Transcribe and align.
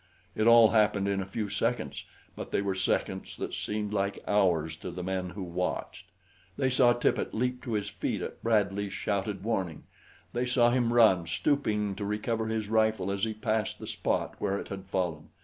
It 0.33 0.47
all 0.47 0.69
happened 0.69 1.07
in 1.07 1.21
a 1.21 1.27
few 1.27 1.47
seconds; 1.47 2.05
but 2.35 2.49
they 2.49 2.59
were 2.63 2.73
seconds 2.73 3.37
that 3.37 3.53
seemed 3.53 3.93
like 3.93 4.23
hours 4.27 4.75
to 4.77 4.89
the 4.89 5.03
men 5.03 5.29
who 5.29 5.43
watched. 5.43 6.07
They 6.57 6.71
saw 6.71 6.93
Tippet 6.93 7.35
leap 7.35 7.61
to 7.65 7.73
his 7.73 7.87
feet 7.87 8.23
at 8.23 8.41
Bradley's 8.41 8.93
shouted 8.93 9.43
warning. 9.43 9.83
They 10.33 10.47
saw 10.47 10.71
him 10.71 10.91
run, 10.91 11.27
stooping 11.27 11.93
to 11.97 12.03
recover 12.03 12.47
his 12.47 12.67
rifle 12.67 13.11
as 13.11 13.25
he 13.25 13.35
passed 13.35 13.77
the 13.77 13.85
spot 13.85 14.33
where 14.39 14.57
it 14.57 14.69
had 14.69 14.87
fallen. 14.87 15.29